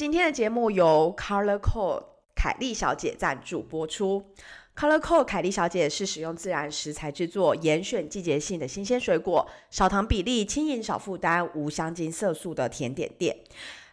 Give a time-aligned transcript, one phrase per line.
[0.00, 2.04] 今天的节目由 Color Code
[2.34, 4.32] 凯莉小姐赞助播出。
[4.74, 13.36] Color Code 凯莉小姐是使用自然食材制作，严选季节性的新鲜水果，少糖比例，轻盈少负担，无香精色素的甜点店。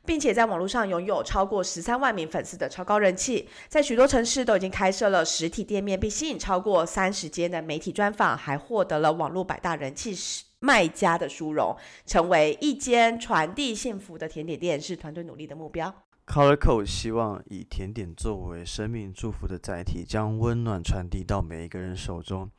[0.05, 10.16] 并且在网络上拥有超过十三万名粉丝的超高人气，在许多城市都已经开设了实体店面，并吸引超过三十间的媒体专访，还获得了网络百大人气
[10.60, 15.94] 卖家的殊荣，成为一间传递幸福的甜点店，是团队努力的目标。
[16.26, 22.50] Colorco 希望以甜点作为生命祝福的载体，将温暖传递到每一个人手中。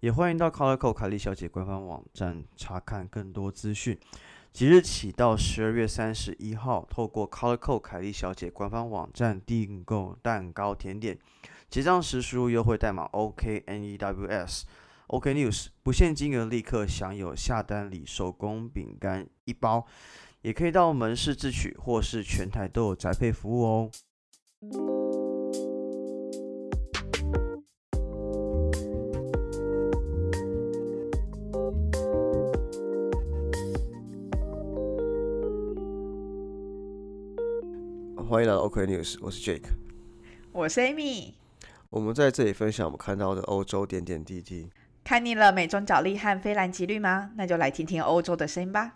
[0.00, 3.98] 也欢迎到 Colorco 凯莉小姐官方网站查看更多资讯。
[4.52, 11.18] 即日起到十二月三十一号，透过 Colorco 凯莉小姐官方网站订购蛋糕甜点，
[11.68, 14.62] 结账时输入优惠代码 OKNEWS
[15.18, 19.84] News，不限金额立刻享有下单礼手工饼干一包，
[20.42, 23.90] 也可以到门市自取，或是全台都有宅配服务哦。
[38.28, 39.70] 欢迎来到 OK News，我是 Jake，
[40.52, 41.32] 我是 Amy，
[41.90, 44.70] 我们在这里分享我们看到的欧洲点点滴滴。
[45.02, 47.30] 看腻了美中角力和菲兰吉律吗？
[47.36, 48.92] 那就来听听欧洲的声音吧。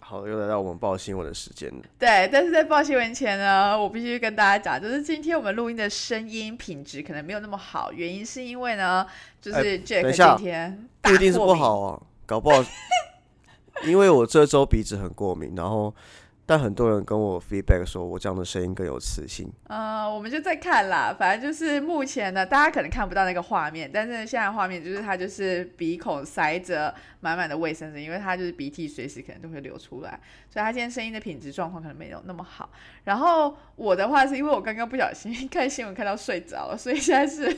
[0.00, 1.82] 好，又来到我们报新闻的时间了。
[1.98, 9.06] 对，但是在报新闻前呢，我必须跟大家讲，就是今天我们录音的声音品质可能没有那么好，原因是因为呢，
[9.40, 12.64] 就是 Jake 今天不一定是不好啊， 搞不好
[13.84, 15.94] 因为我这周鼻子很过敏，然后。
[16.48, 19.52] 但很多人跟我 feedback 说，我这样的声音更有磁性。
[19.66, 30.20] 呃，我们就在看啦，反正就是目前呢，大家可能看不到那个画面，但是现在画面就是他就是鼻孔塞着满满的卫生纸，因为他就是鼻涕随时可能都会流出来，
[30.56, 32.66] 所以他今天声音的品质状况可能没有那么好。
[33.04, 37.54] 然后我的话是因为我刚刚不小心 看新闻看到睡着了，所以现在是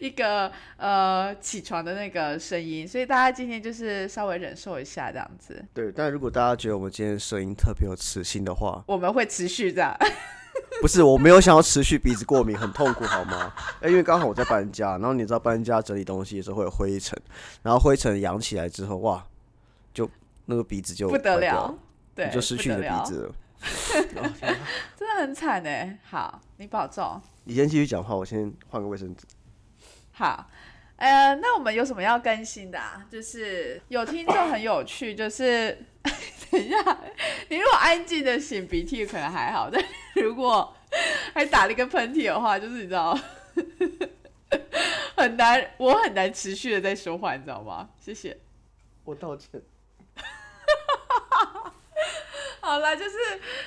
[0.00, 5.62] 一个呃起床的那个声音，所以大家今天就是稍微忍受一下这样子。
[5.74, 9.94] 对，但如果大家觉得我们今天声音特别有磁性的话，我们会持续这样。
[10.80, 13.52] 不是，我没有想要持续鼻子过敏，很痛苦，好吗？
[13.82, 17.14] 哎，因为刚好我在搬家，然后你知道搬家整理东西的时候会有灰尘，
[17.62, 19.22] 然后灰尘扬起来之后，哇，
[19.92, 20.08] 就
[20.46, 21.78] 那个鼻子就不得了，
[22.18, 23.34] 对，就失去了鼻子了，
[24.96, 25.96] 真的很惨哎。
[26.02, 27.20] 好，你保重。
[27.44, 29.24] 你先继续讲话，我先换个卫生纸。
[30.10, 30.50] 好。
[30.96, 33.06] 呃，那我们有什么要更新的啊？
[33.08, 35.78] 就是有听众很有趣，就是
[36.50, 36.98] 等一下，
[37.48, 39.80] 你如果安静的擤鼻涕可能还好，但
[40.20, 40.74] 如果
[41.32, 43.16] 还打了一个喷嚏的话，就是你知道
[45.16, 47.88] 很难，我很难持续的在说话，你知道吗？
[48.00, 48.36] 谢谢，
[49.04, 49.62] 我道歉。
[52.68, 53.16] 好了，就是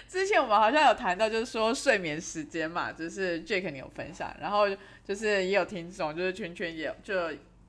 [0.07, 4.67] 之前我们好像有谈到，就是说睡眠时间嘛，就是 Jake 你有分享，然后。
[5.03, 7.15] 就是也有听众，就是圈圈也就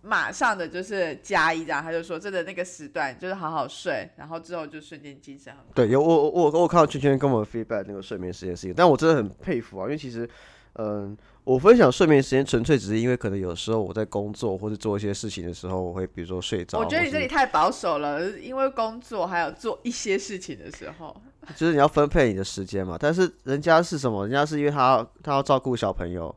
[0.03, 5.65] 马上的就是加一，张他就说真的那个时段就是好好睡，然后之后就瞬间精神很。
[5.75, 10.28] 对，有我我我我看到圈圈跟我们 feedback 那个睡眠时间事情，但我真的很佩服啊，因为其实
[10.75, 16.78] 嗯，我分享睡眠时间纯粹只是因为可能有时候我在工作或者做一些事情的时候，我会比如说睡着。
[16.78, 21.16] 我觉得你这里太保守了，因为工作还有做一些事情的时候，
[21.56, 22.97] 就是你要分配你的时间嘛。
[22.98, 24.25] 但是人家是什么？
[24.25, 26.34] 人家是因为他他要照顾小朋友。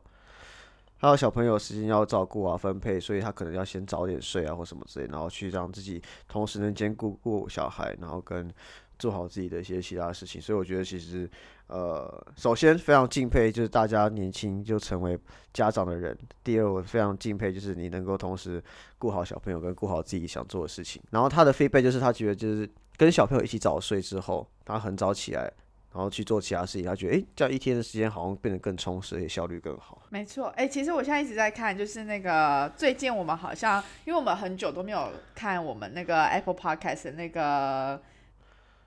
[0.98, 8.50] 还有小朋友时间要照顾啊，分配，所以他可能要先早点睡啊，或什么之类，然后去让自己同时能兼顾顾小孩，然后跟
[8.98, 10.40] 做好自己的一些其他事情。
[10.40, 11.30] 所以我觉得其实，
[11.66, 15.18] 呃，首先非常敬佩就是大家年轻就成为
[15.52, 16.16] 家长的人。
[16.42, 18.62] 第二，我非常敬佩就是你能够同时
[18.98, 21.02] 顾好小朋友跟顾好自己想做的事情。
[21.10, 25.52] 然后他的 feedback 就是他觉得就是跟小朋友一起早睡之后，他很早起来。
[25.96, 30.02] 然后去做其他事情，他觉得哎，这样一天的时间好像变得更充实，而且效率更好。
[30.10, 37.98] 没错，哎，其实我现在一直在看，就是那个最近我们好像，因为我们很久都没有看我们那个 Apple Podcast 的那个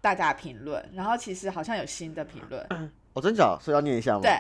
[0.01, 2.63] 大家评论，然后其实好像有新的评论。
[3.13, 3.57] 哦，真假？
[3.59, 4.21] 所以要念一下吗？
[4.21, 4.31] 对，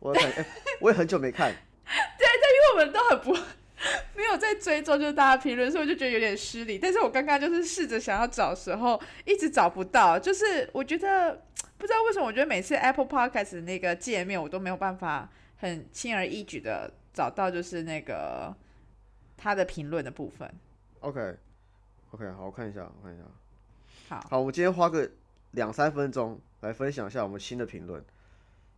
[0.00, 0.44] 我很，
[0.80, 1.52] 我也很久没看。
[2.18, 3.32] 对，但因为我们都很不
[4.18, 6.76] 没有在追踪，就是大家评论，所以我就觉得有点失礼。
[6.76, 11.40] 但是我刚刚就是试着想要找时候，一直找不到，就是我觉得。
[11.78, 15.28] 不知道为什么，我觉得每次 Apple Podcast 那个界面，我都没有办法
[15.58, 18.54] 很轻而易举的找到，就是那个
[19.36, 20.50] 他的评论的部分。
[21.00, 23.24] OK，OK，好，我看一下，我看一下。
[24.08, 25.08] 好，好，我们今天花个
[25.52, 28.02] 两三分钟来分享一下我们新的评论。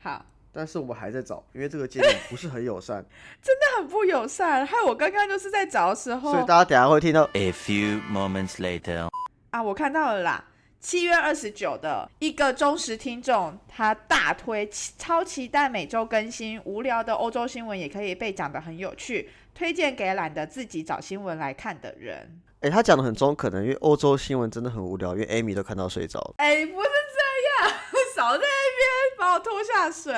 [0.01, 3.05] 好，但是我们还在找，因为这个界面不是很友善，
[3.41, 4.67] 真的很不友善。
[4.67, 9.09] 害我刚刚就是在找的时候，所以大家等下会听到 A few moments later
[9.51, 10.45] 啊，我看到了啦。
[10.81, 22.41] 七月二十九的一个忠实听众，他大推超期待每周更新，无聊的欧洲新闻也可以被讲得很有趣，推荐给懒得自己找新闻来看的人。
[22.61, 26.35] 哎，他讲的很中肯的，因为欧洲新闻真的很无聊，因为 Amy 都看到睡着了。
[26.39, 27.75] 哎，不是这样，
[28.15, 30.15] 少在那边把我拖下水。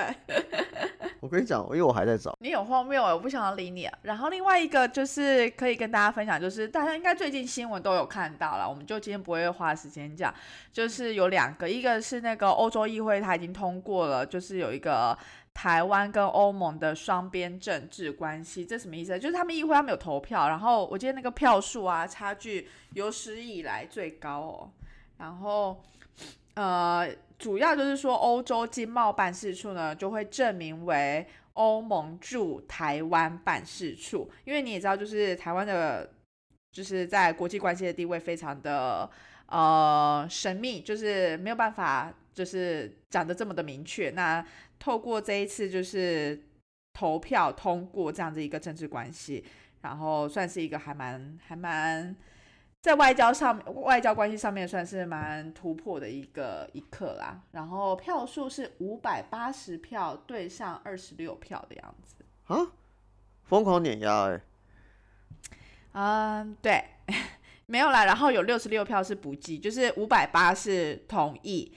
[1.21, 2.35] 我跟你讲，因为我还在找。
[2.41, 3.87] 你很荒谬哎，我不想要理你。
[4.03, 10.33] 然后另外一个就是可以跟大家分享，就是大家应该最近新闻都有看到了，我们就今天不会花时间讲。
[10.73, 15.17] 就是有两个，一个是那个欧洲议会它已经通过了，就是有一个
[15.53, 19.19] 台湾跟欧盟的双边政治关系，这什么意思？
[19.19, 24.71] 就是他们议会他们有投票，然后我记得那个票数啊，差距有史以来最高哦。
[25.19, 25.83] 然后
[26.55, 27.07] 呃。
[27.41, 36.13] 主要就是说，欧洲经贸办事处呢就会证明为欧盟驻台湾办事处，因为你也知道，就是台湾的，
[36.71, 39.11] 就是在国际关系的地位非常的
[39.47, 44.11] 呃神秘，就是没有办法就是讲的这么的明确。
[44.11, 44.45] 那
[44.79, 46.39] 透过这一次就是
[46.93, 49.43] 投票通过这样子一个政治关系，
[49.81, 52.15] 然后算是一个还蛮还蛮。
[52.83, 57.43] 在外交上，外交关系上面算是蛮突破的一个一刻啦。
[57.53, 62.15] 然后票数是五百八十票对上二十六票的样子
[62.47, 62.73] 啊，
[63.45, 64.41] 疯狂碾压哎。
[65.93, 66.83] 嗯，对，
[67.67, 68.07] 没有啦。
[68.07, 71.71] 然后有六十六票是不计，就是五百八是同意，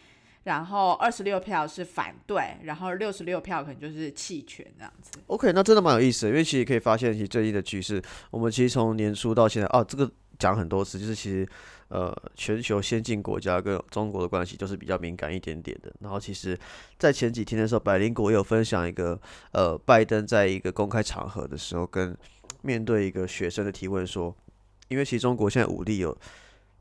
[0.44, 5.12] 然后二十六票是反对，然后六十六票可能就是弃权这样子。
[5.28, 8.02] OK，那真的蛮有意思的，因为其实可以发现，其实最近的局势，
[8.32, 10.10] 我们其实从年初到现在啊，这个。
[10.39, 11.47] 讲很多次，就是其实，
[11.89, 15.94] 呃，全球先进国家跟中国的关系就是比较敏感一点点的。
[16.00, 16.57] 然后，其实，
[16.97, 19.19] 在前几天的时候，百灵国有分享一个，
[19.51, 22.18] 呃，拜登在一个公开场合的时候，跟
[22.62, 24.35] 面对一个学生的提问说，
[24.88, 26.18] 因为其实中国现在武力有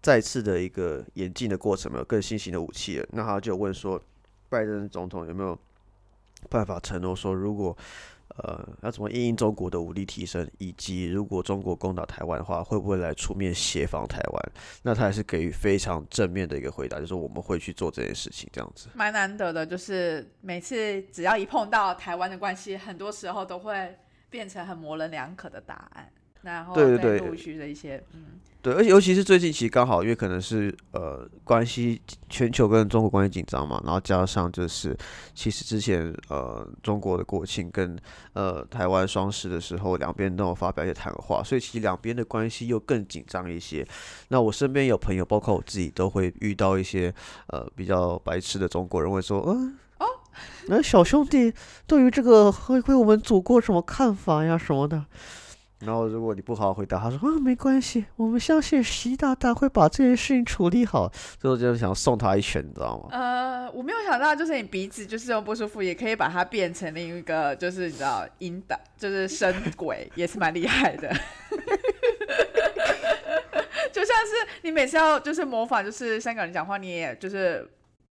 [0.00, 3.06] 再次的一个演进的过程，没有更新型的武器了。
[3.12, 4.00] 那他就问说，
[4.48, 5.58] 拜登总统有没有
[6.48, 7.76] 办法承诺说，如果
[8.38, 14.52] 呃，要怎么应应中国的武力提升，以及如果中国攻打台湾的话，会不会来出面协防台湾？
[14.82, 18.88] 那他还是给予非常正面的一个回答，就是我们会去做这件事情，这样子。
[18.94, 23.94] 蛮难得的，就是每次只要一碰到台湾的关系，很多时候都会
[24.30, 26.10] 变成很模棱两可的答案，
[26.42, 28.40] 然后对对对，陆续的一些嗯。
[28.62, 34.96] 对，而且尤其是最近，其实刚好因为可能是呃关系全球跟中国关系紧张嘛，然后加上就是
[35.34, 37.98] 其实之前呃中国的国庆跟
[38.34, 43.84] 呃台湾双十的时候，两边都有发表一些谈话，所以其实两边的关系又更紧张一些。
[44.28, 47.12] 那我身边有朋友，包括我自己，都会遇到一些
[47.48, 50.06] 呃比较白痴的中国人会说，嗯哦，
[50.68, 51.52] 那小兄弟
[51.84, 55.04] 对于这个回归我们祖国什么看法呀什么的。
[55.84, 61.10] 然后，如果你不好好回答，他说啊，没关系，我们相信习大大会把这件事情处理好。
[61.40, 63.08] 最后就是想送他一拳，你知道吗？
[63.10, 71.08] 呃，我没有想到，就是你鼻子就是这种不舒服，也可以把它变成另一个，就是你知道，阴的，就是声鬼，也是蛮厉害的。
[73.92, 74.32] 就像是
[74.62, 77.68] 你每次要就是模仿，就是香港人讲话，你也就是。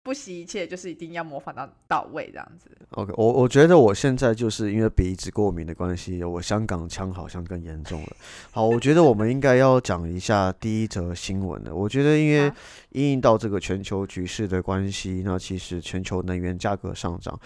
[0.05, 2.71] 不惜一切，就是一定要模仿到到位这样子。
[2.91, 8.09] OK，我我觉得我现在就是因为鼻子过敏的关系，我香港腔好像更严重了。
[8.51, 11.75] 好，我觉得我们应该要讲一下第一则新闻了。
[11.75, 12.53] 我觉得因为
[12.91, 17.41] 因应到这个全球局势的关系，那其实全球能源价格上涨。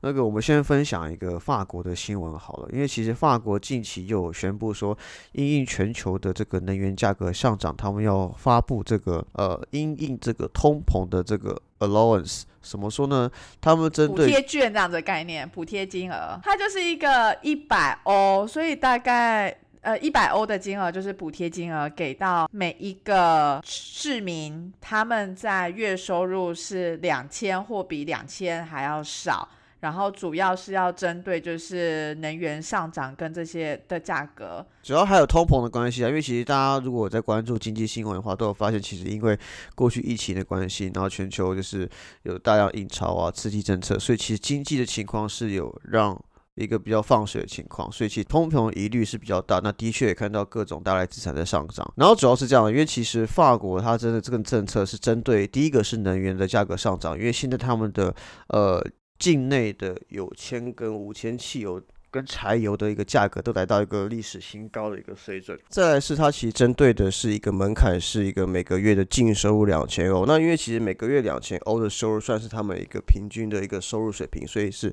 [0.00, 4.96] 那个，我们先分享一个法国的新闻好了，因为其实法国近期又有宣布说，
[5.32, 13.28] 因应全球的这个能源价格上涨，他们要发布这个呃，因应这个通膨的这个 allowance，怎么说呢？
[13.60, 29.48] 他们针对补贴券这样的概念，补贴金额，它就是一个一百欧，所以大概呃一百欧的金额就是补贴金额，给到每一个市民，他们在月收入是两千或比两千还要少。
[29.80, 36.08] 然后主要是要针对就是能源上涨跟这些的价格，主要还有通膨的关系啊。
[36.08, 39.38] 因为其实大家如果在关注经济新闻的话，都有发现，其实因为
[39.76, 41.88] 过去疫情的关系，然后全球就是
[42.24, 46.20] 有大量印钞啊，刺激政策，所以其实经济的情况是有让
[46.56, 49.60] 一个比较放水的情况，所以其实通膨疑虑是比较大。
[49.62, 51.88] 那的确也看到各种大类资产在上涨。
[51.94, 58.12] 然后主要是这样，因为其实法国它真的这个政策是针对第一个是能源的价格上涨，因为现在他们的
[58.48, 58.84] 呃。
[59.18, 65.58] 境内的有铅跟无铅汽油跟柴油的一个价格都来到一个历史新高的一个水准。
[65.68, 70.24] 再来是它其实针对的是一个门槛，是一个每个月的净收入两千欧。
[70.26, 74.92] 那因为其实每个月两千欧的收入算是他们一个平均的一个收入水平，所以是。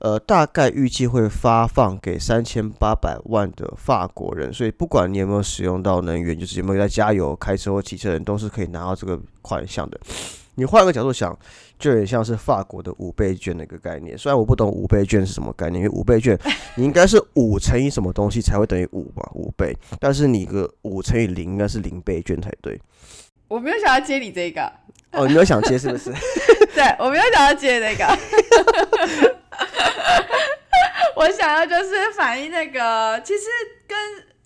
[0.00, 9.98] 呃，大概预计会发放给三千八百万的法国人，所以不管你有没有使用到能源，就是有没有在加油、开车或骑车人，都是可以拿到这个款项的。
[10.56, 11.36] 你换个角度想，
[11.78, 14.16] 就有点像是法国的五倍券的一个概念。
[14.16, 16.38] 虽然我不懂五倍券是什么概念，因为五倍券
[16.76, 19.76] 你 应该是五乘以什么东西才会等于五吧，五倍。
[19.98, 22.80] 但是你个五乘以零应该是零倍券才对。
[23.48, 24.72] 我没有想要接你这个，
[25.12, 26.10] 哦，你没有想接是不是？
[26.74, 28.04] 对我没有想要接那个，
[31.16, 33.42] 我想要就是反映那个，其实
[33.86, 33.98] 跟。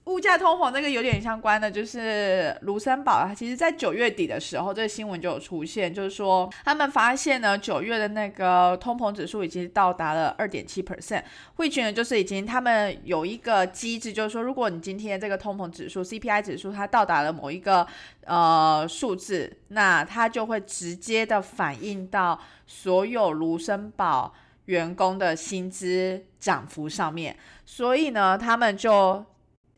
[0.08, 11.22] 物价通膨那个有点相关的，就是卢森堡啊，其实在九月底的时候，这个新闻就有出现，就是说他们发现呢，九月的那个通膨指数已经到达了二点七 percent，
[11.56, 17.86] 汇聚呢就是已经他们有一个机制，就是说如果你今天这个通膨指数 CPI 指数它到达了某一个
[18.24, 24.32] 呃数字，那它就会直接的反映到所有卢森堡
[24.64, 27.36] 员工的薪资涨幅上面，
[27.66, 29.22] 所以呢，他们就。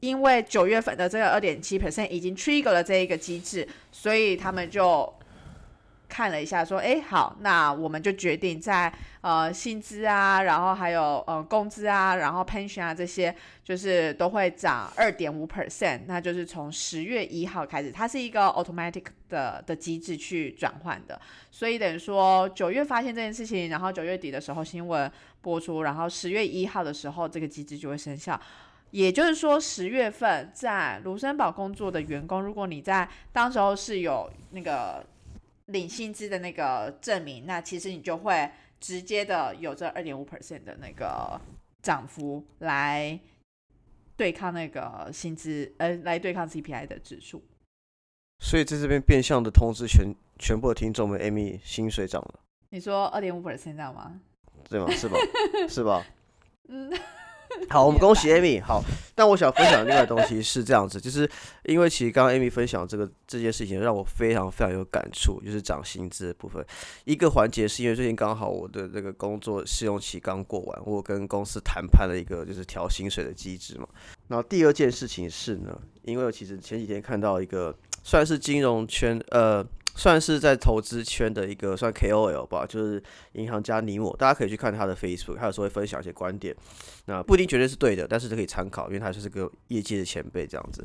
[0.00, 5.12] 因为九月份的这个二点七 percent 已经 trigger 了这一个机制，所以他们就
[6.08, 21.20] 看了一下，说：“哎，好，那我们就决定在呃薪资啊，然后还有呃工资啊，然后 pension 啊这些，就是都会涨二点五 percent，那就是从十月一号开始，它是一个 automatic 的的机制去转换的，
[21.52, 25.08] 所以等于说九月发现这件事情，然后九月底的时候新闻
[25.42, 28.40] 播出，然后十月一号的时候这个机制就会生效。”
[28.90, 35.04] 也就是说，十月份在卢森堡工作的员工，如果你在当时候是有那个
[35.66, 41.40] 领薪资的那个证明，那其实你就会直接的有这二点五 percent 的那个
[41.82, 43.18] 涨幅来
[44.16, 47.42] 对抗那个薪资，呃，来对抗 CPI 的指数。
[48.40, 52.40] 所以在这边变相的通知全全部的听众们，Amy 薪水涨了。
[52.70, 54.20] 你说二点五 percent 这样吗？
[54.68, 54.90] 对吗？
[54.90, 55.18] 是吧？
[55.68, 56.04] 是吧？
[56.68, 56.90] 嗯。
[57.68, 58.62] 好，我们恭喜 Amy。
[58.62, 58.82] 好，
[59.14, 61.28] 但我想分享另外东西是这样子，就是
[61.64, 66.64] 因为其实刚刚 Amy 分享这个这件事情，让我非常非常有感触，就是涨薪资的部分。
[67.04, 73.86] 一个环节是因为最近刚好我的这个工作试用期刚过完，我跟公司谈判了一个就是调薪水的机制嘛。
[74.28, 79.66] 然后第二件事情是呢，因为我其实前几天看到一个算是金融圈呃。
[80.00, 83.02] 算是在投资圈的一个算 KOL 吧，就是
[83.32, 86.56] 银行家尼莫，大家可以去看他的 Facebook，他有时候会分享一些观点，
[87.04, 90.82] 那不一定绝对是对的，但是可以参考，因为他就是个业界的前辈这样子。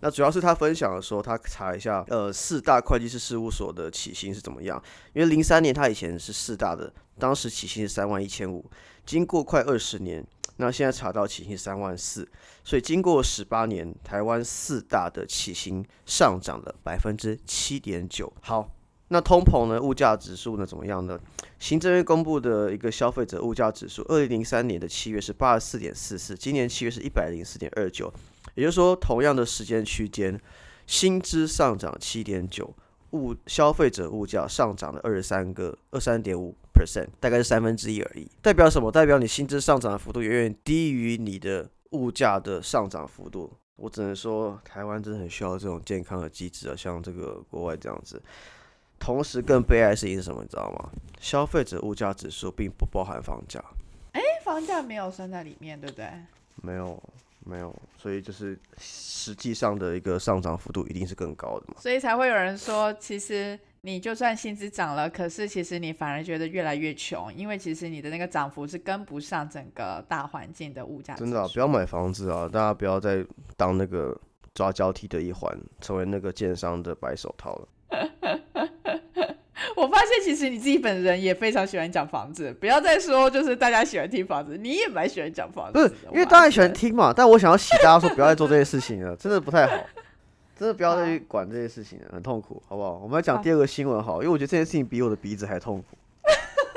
[0.00, 4.78] 那主要是他分享的时候，他查一下，呃，四大会计师事务所的起薪是怎么样，
[5.14, 8.70] 因为零三年他以前是四大的，当时起薪是三万一千五，
[9.06, 10.22] 经过快二十年。
[10.60, 12.28] 那现在查到起薪三万四，
[12.64, 18.32] 所以经过十八年，台湾四大的起薪上涨了百分之七点九。
[18.40, 18.68] 好，
[19.08, 19.80] 那通膨呢？
[19.80, 20.66] 物价指数呢？
[20.66, 21.18] 怎么样呢？
[21.60, 28.12] 行政院公布的一个消费者物价指数，二零零三年的七月是八十四点四四，今年七月是一百零四点二九。
[28.54, 30.40] 也就是说，同样的时间区间，
[30.88, 32.74] 薪资上涨七点九，
[33.12, 36.56] 物消费者物价上涨了二十三个二三点五。
[36.78, 38.92] Percent 大概是三分之一而已，代表什么？
[38.92, 43.52] 代表你薪资上涨的幅度远远低于你的物价的上涨幅度。
[43.76, 48.20] 我只能说，台湾真的很需要这种健康的机制啊，像这个国外这样子。
[48.98, 50.42] 同时，更悲哀的事情是什么？
[50.42, 50.90] 你知道吗？
[51.20, 53.62] 消费者物价指数并不包含房价。
[54.12, 56.06] 哎，房价没有算在里面，对不对？
[56.56, 57.00] 没有，
[57.44, 57.72] 没有。
[57.96, 61.74] 所以就是实际上的一个上涨幅度一定是更高的嘛。
[61.78, 63.58] 所以才会有人说，其实。
[63.88, 71.14] 你就算薪资涨了，可是其实你反而觉得越来越穷，因为其实你的那个涨幅是跟不上整个大环境的物价。
[71.14, 72.46] 真的，不要买房子啊！
[72.52, 73.24] 大家不要再
[73.56, 74.14] 当那个
[74.54, 77.68] 抓交替的一环，成为那个建商的白手套了。
[79.74, 85.72] 我发现其实你自己本人也非常喜欢讲房子，不要再说就是大家喜欢听房子，你也蛮喜欢讲房子。
[85.72, 89.74] 不是，因为大家喜欢听嘛，但我想要洗大家说不要再做这些事情了，真的不太好。
[90.58, 92.98] 真的不要再去管这些事情了，很痛苦，好不好？
[93.00, 95.96] 我们来讲第二个新闻，好，因为我觉得这件事情比我的鼻子还痛苦。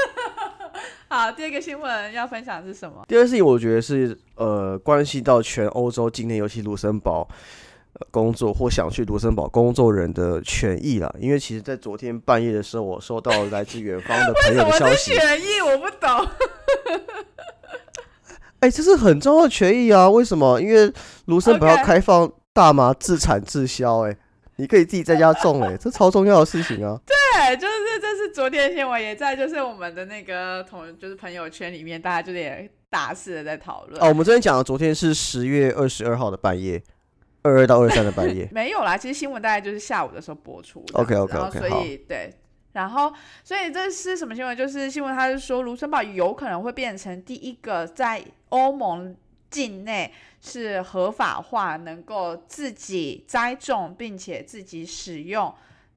[1.10, 3.04] 好，第二个新闻要分享是什么？
[3.08, 7.28] 第二个事情我觉得是呃，关系到全欧洲今天尤其卢森堡
[8.12, 11.14] 工作或想去卢森堡工作人的权益了。
[11.20, 15.12] 因为其实，在昨天半夜的时候，我收到来自远方的朋友的消息。
[15.18, 16.28] 权益我不懂。
[18.62, 20.08] 哎，这是很重要的权益啊！
[20.08, 20.62] 为什么？
[20.62, 20.94] 因为
[21.26, 22.32] 卢森堡要开放。
[22.54, 24.18] 大麻自产自销，哎，
[24.58, 27.00] 你可以自己在家种，哎， 这超重要的事情啊！
[27.06, 34.02] 对，就是这是昨天新闻也在，就是我们的那个同，就是朋友圈里面，大家就是也大肆的在讨论。
[34.04, 36.84] 哦，我们这边讲的昨天是十月二十二号的半夜，
[37.42, 38.48] 二二到二三的半夜。
[38.52, 40.84] 没有啦，其实新闻大概就是下午的时候播出。
[40.92, 42.34] OK OK OK，所以对，
[42.74, 43.14] 然后，
[43.46, 44.56] 所以这是什么新闻？
[44.58, 49.16] 就是新闻，他是说卢森堡有可能会变成第一个在欧盟
[49.52, 55.54] 境内是合法化，能够自己栽种并且自己使用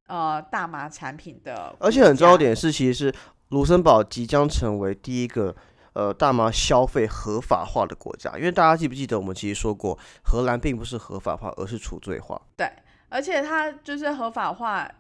[0.08, 1.74] 呃大麻产品的。
[1.78, 3.14] 而且很重要点是，其实是
[3.48, 5.56] 卢森堡即将成为第一个
[5.94, 8.36] 呃大麻消费合法化的国家。
[8.36, 12.38] 因为大家记不记得我们其实说过，荷兰并不是合法化，而是除罪化。
[12.56, 12.70] 对，
[13.08, 14.90] 而且它就是合法化。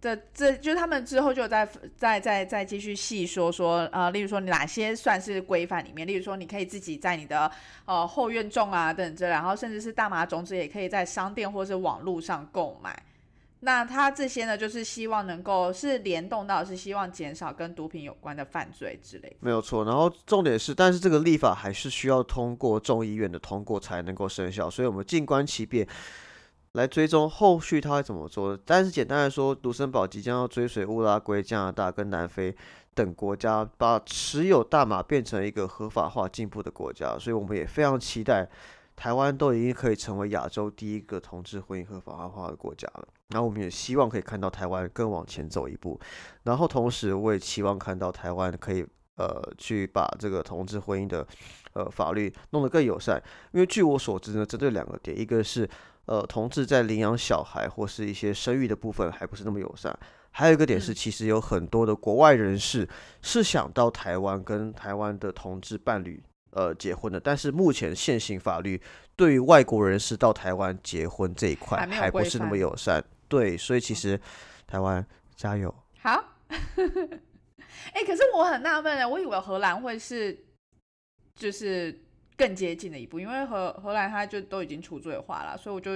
[0.00, 7.50] 这这就是他们之后就在在在再继续细说说呃，例如说哪些算是规范里面，例如说你可以自己在你的
[7.84, 13.02] 呃后院种啊等等，然后甚至是大麻种子也可以在商店或是网络上购买。
[13.60, 19.36] 那他这些呢，就是希望能够是联动到是希望减少跟毒品有关的犯罪之类。
[19.40, 25.84] 没有错，然后重点是，但是这个立法还是需要通过众议院的通过才能够生效，所以我们静观其变。
[26.78, 32.54] 来追踪后续他会怎么做，但是简单来说，卢森堡即将要追随乌拉圭、加拿大跟南非
[32.94, 38.48] 等国家，把持有大麻变成一个合法化进步的国家，所以我们也非常期待
[38.94, 43.08] 台湾都已经可以成为亚洲第一个同志婚姻合法化的国家了。
[43.30, 45.98] 然后我们也希望可以看到台湾更往前走一步，
[46.44, 51.26] 然后同时我也期望看到台湾可以呃去把这个同志婚姻的
[51.72, 53.20] 呃法律弄得更友善，
[53.50, 55.68] 因为据我所知呢，针对两个点，一个是。
[56.08, 59.94] 呃，同志在领养小孩或是一些生育的部分还不是那么友善。
[60.30, 62.88] 还有一个点是，其实有很多的国外人士
[63.20, 66.22] 是想到台湾跟台湾的同志伴侣
[66.52, 68.80] 呃结婚的，但是目前现行法律
[69.16, 73.04] 对于外国人士到台湾结婚这一块还不是那么友善。
[73.28, 74.18] 对，所以其实
[74.66, 75.74] 台湾加油。
[76.00, 76.24] 好。
[77.92, 80.46] 哎，可是我很纳闷呢，我以为荷兰会是
[81.34, 82.07] 就是。
[82.38, 85.90] 更接近的一步，因为荷荷兰他就都已经出罪化了，所以我就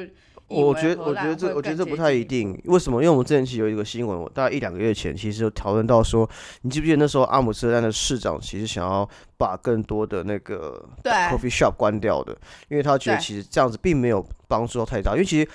[0.48, 2.60] 我觉得我觉得这我觉得这不太一定。
[2.64, 3.00] 为什么？
[3.00, 6.28] 因为我们之前其实有一个新闻，我大概一两个月前其实有讨论到说，
[6.62, 9.08] 你记不记得那时候阿姆斯特丹的市长其实想要
[9.38, 12.36] 把更多的那个 coffee shop 关掉的，
[12.68, 15.12] 因为他觉得其实这样子并没有帮助到太大。
[15.12, 15.48] 因为其实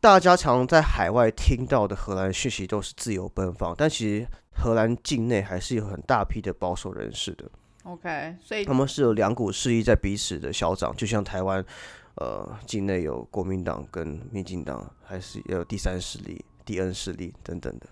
[0.00, 7.46] 大家常在海外听到的荷兰讯息都是自由奔放，但其实荷兰境内还是有很大批的保守人士的。
[7.84, 11.62] OK，所以他们是有两股势力在彼此的消长，就像台湾，
[12.14, 17.86] 呃，境内有国民党跟民进党，还是也有第三势力、第 N 势力等等的。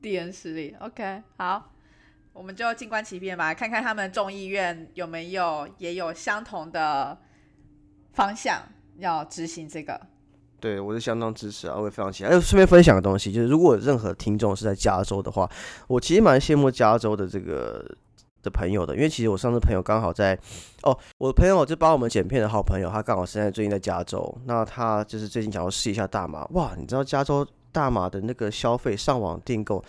[0.00, 1.70] 第 N 势力，OK，好，
[2.32, 7.18] 我们就静观其变吧，看看他们众议院有没有也有相同的
[8.14, 8.62] 方向
[8.96, 10.00] 要执行这个。
[10.58, 12.30] 对，我是相当支持啊，我也非常期待。
[12.30, 15.46] 哎，顺便分享个东西，就是如果任何听众是在加州的话，
[15.86, 17.94] 我其实蛮羡慕加州的这个。
[18.42, 20.38] 的朋友的，因为其实我上次朋友刚好在，
[20.82, 29.82] 哦，我的朋友就帮我们剪片的好朋友，他刚好现在最近在加州，那他就是最近想要试一下大麻，哇，你知道加州大麻的那个消费上网订购，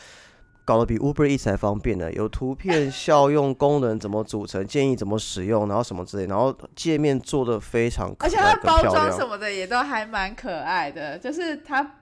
[0.65, 11.95] 搞得比 Uber Eats 还方便呢，有图片效用功能怎么组成，建议怎么使用，然后什么之类，然后界面做的非常，而且它包装什么的也都还蛮可爱的，就是它。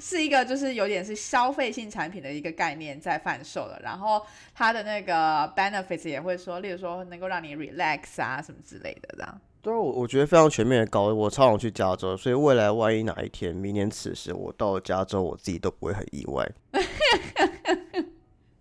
[0.00, 9.40] 是一个就是有点是消费性产品的一个概念在贩售的，然后它的那个 benefits 也会说，例如说能够让你 relax 啊什么之类的这样。
[9.62, 16.50] 对，我我觉得非常全面的搞，我超想去加州，所以未来万一哪一天明年此时我到了加州，我自己都不会很意外。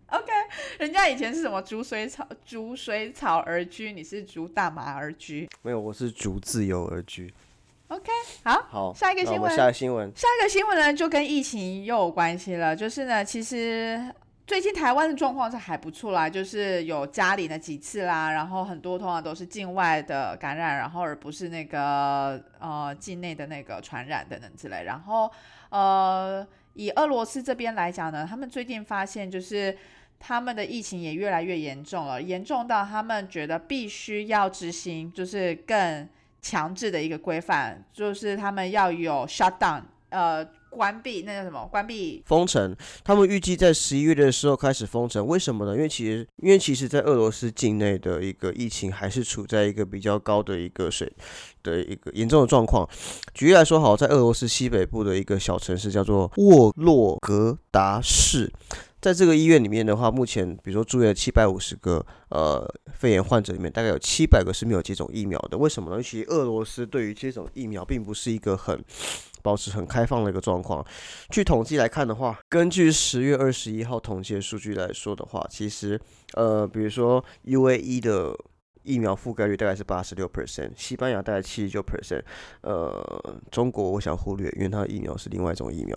[0.08, 0.32] OK，
[0.80, 5.48] 人家以前是什么逐水草逐水草而居，你是逐大麻而居？
[5.62, 7.34] 没有，我是逐自由而居。
[7.90, 8.12] OK，
[8.44, 12.76] 好，好，下一个新闻，下一个新闻，下一个新闻呢，就跟疫情又有关系了。
[12.76, 14.00] 就是呢，其实
[14.46, 24.84] 最近台湾的状况是还不错啦，就是有家里的几次啦，然后很多通常都是境外的感染，然后而不是那个呃境内的那个传染等等之类。
[24.84, 25.32] 然后
[25.70, 29.76] 呃，以俄罗斯这边来讲呢，他们最近发现就是
[30.20, 36.08] 他们的疫情也越来越严重了，严重到他们觉得必须要执行，就是更。
[36.42, 41.68] 强制的一个规范就是他们要有 shut down，呃，关闭那叫什么？
[41.72, 42.76] 关闭封城。
[43.04, 45.26] 他们预计在十一月的时候开始封城。
[45.26, 45.76] 为什么呢？
[45.76, 51.12] 因为其实，因为其实，在俄罗斯境内的一个疫情还是处在一个比较高的一个水
[51.64, 52.88] 的一个严重的状况。
[53.34, 58.52] 举例来说，好，在俄罗斯西北部的一个小城市叫做沃洛格达市。
[59.02, 65.58] 在这个医院里面的话，目前比如说住院七百五十个呃肺炎患者里面，大概有七百个是没有接种疫苗的。
[65.58, 66.04] 为什么呢？
[66.04, 68.84] 其实俄罗斯对于接种疫苗并不是一个很
[69.42, 70.86] 保持很开放的一个状况。
[71.30, 75.98] 据统计来看的话，根据十月二十一号统计的数据来说的话，其实
[76.34, 78.36] 呃比如说 UAE 的
[78.84, 82.22] 疫苗覆盖率大概是八十六 percent，西班牙大概七十九 percent，
[82.64, 85.96] 呃中国我想忽略，因为它的疫苗是另外一种疫苗。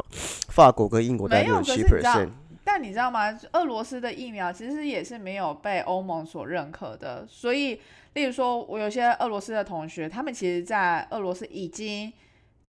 [0.49, 2.31] 法国跟英国大概六七 percent。
[2.75, 3.39] 但你知道吗？
[3.53, 7.79] 俄罗斯的疫苗其实也是没有被欧盟所认可的，所以，
[8.15, 12.11] 例如说，我有些俄罗斯的同学，他们其实在俄罗斯已经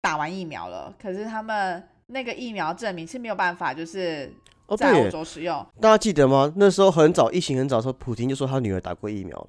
[0.01, 4.29] 打完疫苗了，可是他们那个疫苗证明是没有办法，就是
[4.67, 5.65] 哦，在欧，洲使用。
[5.79, 6.51] 大家记得吗？
[6.57, 9.47] 那时候很早，疫情很早的时候，普京就说他女儿打过疫苗了，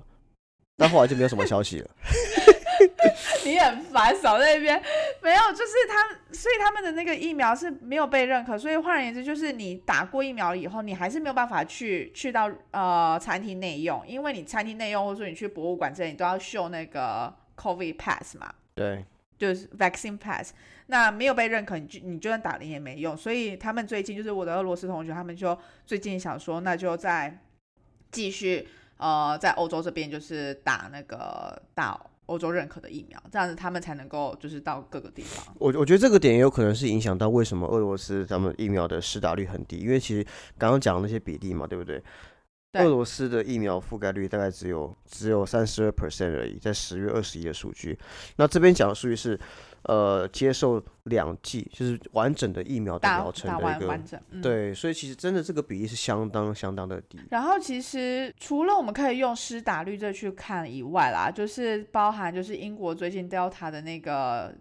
[0.76, 1.90] 但后来就没有什么消息了。
[3.44, 4.80] 你很烦，少在那边
[5.24, 19.02] 没有，就是他，所以他们的那个疫苗是没有被认可，所以换而言之，就是你打过疫苗以后，你还是没有办法去去到呃餐厅内用，因为你餐厅内用或者说你去博物馆这里，你都要秀那个 COVID pass 嘛，对，
[19.38, 20.52] 就是 vaccine pass，
[20.88, 27.42] 那没有被认可，你就你就算打了也没用，所以他们最近就是我的俄罗斯同学，他们就最近想说，那就再
[28.10, 35.54] 继续呃在欧洲这边就是打那个打欧洲认可的疫苗，这样子他们才能够就是到各个地方。
[35.58, 40.24] 我我觉得这个点也有可能是影响到为什么俄罗斯他们疫苗的施打率很低，因为其实
[40.56, 42.02] 刚刚讲的那些比例嘛，对不对？
[42.74, 47.98] 对俄罗斯的疫苗覆盖率大概只有只有三十二 percent 而已，在十月二十一的数据。
[48.36, 49.38] 那这边讲的数据是，
[49.82, 54.42] 呃，接受两剂就是完整的疫苗的打疗程的一个完完整，嗯。
[54.42, 57.20] 对，所以其实真的这个比例是相当相当的低。
[57.30, 64.54] 然后其实除了我们可以用施打率这去看以外啦，就是包含就是英国最近 Delta 的那个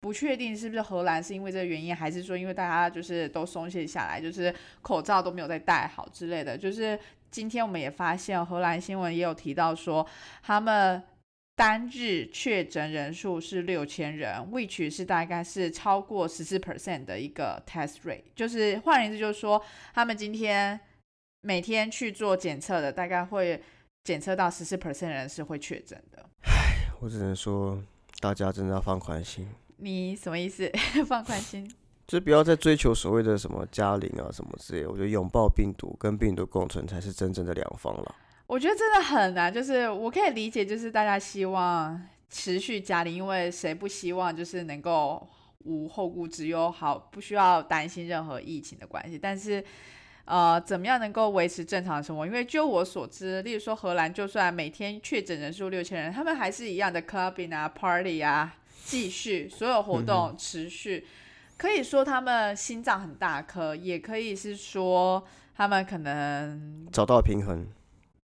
[0.00, 6.58] 不确定是不是荷兰是因为这个原因，还是说因为大家就是都松懈下来，就是口罩都没有再戴好之类的。
[6.58, 6.98] 就是
[7.32, 10.06] 今天我们也发现荷兰新闻也有提到说，
[10.42, 11.02] 他们
[11.56, 19.60] 单日确诊人数是六千人，which 是大概是超过十四 percent 的一个 test rate，就是换言之就是说，
[19.94, 20.78] 他们今天
[21.40, 23.62] 每天去做检测的，大概会
[24.04, 26.28] 检测到十四 percent 人是会确诊的。
[27.00, 27.82] 我只能说，
[28.20, 30.70] 大家真的要放宽心，你什么意思？
[31.08, 31.74] 放宽心。
[32.12, 34.86] 就不要再追求所谓的什么嘉玲啊什么之类。
[34.86, 38.14] 我觉得拥抱病毒跟病毒共存才是真正的良方了。
[38.46, 41.98] 我觉得真的很难，就是我可以理解，就是大家希望
[42.28, 45.26] 持续家里，因为谁不希望就是能够
[45.60, 49.18] 无后顾之忧，好不需要担心任何疫情的关系。
[49.18, 49.64] 但是，
[50.26, 52.26] 呃，怎么样能够维持正常的生活？
[52.26, 61.06] 因为就我所知，例如说荷兰，就算每天确诊人数六千人，他们还是一样的 clubbing 啊、party 啊，继续所有活动持续。
[61.62, 67.64] 可以说他们心脏很大颗，也可以是说他们可能找到平衡，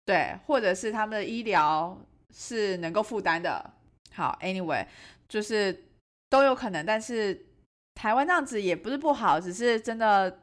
[0.06, 2.00] 对，或者是他们的医疗
[2.32, 3.74] 是能够负担的。
[4.14, 4.86] 好，anyway，
[5.28, 5.86] 就是
[6.30, 7.48] 都有可能，但是
[7.96, 10.42] 台湾这样子也不是不好，只是真的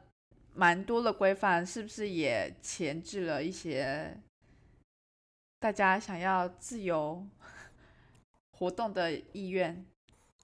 [0.53, 4.19] 蛮多的规范，是不是也前置了一些
[5.57, 7.25] 大家想要自由
[8.51, 9.85] 活动的意愿？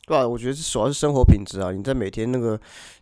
[0.10, 1.72] 对吧、我觉得是主要是生活品质啊。
[1.72, 2.60] 你在每天那个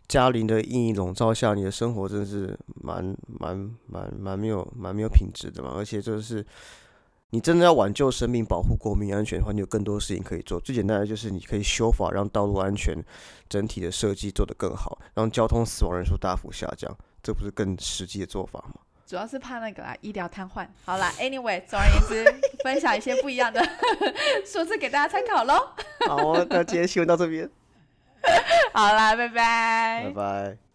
[0.08, 5.72] 嘉玲的阴影笼罩下，你的生活真的是蛮蛮蛮蛮没有蛮没有品质的嘛。
[5.74, 6.44] 而且就是
[7.30, 10.60] 你真的要挽救生命、保护国民安全的话，你有更多事情可以做。
[10.60, 12.94] 最简单的就是你可以修法，让道路安全
[13.48, 18.74] 整体的设计做得更好，让交通死亡人数大幅下降，这不是更实际的做法吗？
[19.08, 20.66] 主要是怕那个啦，医疗瘫痪。
[20.84, 23.66] 好啦 a n y w a y 总而言之，分享一些不一样的
[24.44, 25.70] 数字给大家参考喽。
[26.06, 27.48] 好，那今天新闻到这边，
[28.74, 30.67] 好啦，拜拜拜拜。